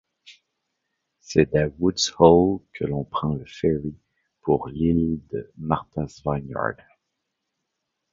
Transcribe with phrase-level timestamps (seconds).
[1.19, 3.93] C'est à Woods Hole que l'on prend le ferry
[4.41, 6.73] pour l'île de Martha's Vineyard.